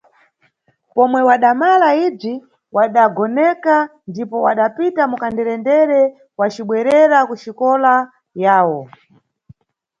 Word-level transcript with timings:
Pomwe 0.93 1.19
wadamala 1.29 1.89
ibzi, 2.07 2.33
wadagonekana 2.75 3.89
ndipo 4.09 4.35
wadapita 4.45 5.01
mukanderendere 5.11 5.99
wacibwerera 6.39 7.17
kuxikola 7.27 7.93
yawo. 8.43 8.79